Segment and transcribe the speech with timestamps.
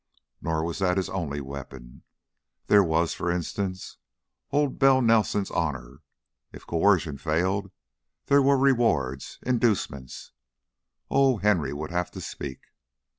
[0.41, 2.01] Nor was that his only weapon.
[2.65, 3.97] There was, for instance,
[4.49, 6.01] Old Bell Nelson's honor.
[6.51, 7.69] If coercion failed,
[8.25, 10.31] there were rewards, inducements.
[11.11, 12.61] Oh, Henry would have to speak!